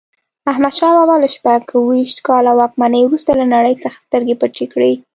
احمدشاه 0.51 0.93
بابا 0.97 1.15
له 1.23 1.27
شپږویشت 1.35 2.17
کاله 2.27 2.51
واکمنۍ 2.59 3.01
وروسته 3.05 3.31
له 3.39 3.45
نړۍ 3.55 3.75
څخه 3.83 3.97
سترګې 4.05 4.35
پټې 4.41 4.65
کړې. 4.73 4.93